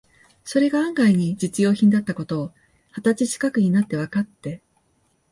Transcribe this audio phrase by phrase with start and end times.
[0.43, 2.51] それが案外に実用品だった事を、
[2.91, 4.63] 二十歳ちかくになってわかって、